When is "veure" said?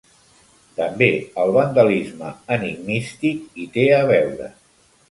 4.15-4.55